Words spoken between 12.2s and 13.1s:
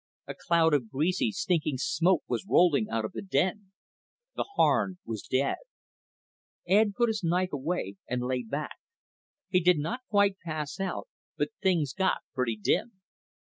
pretty dim.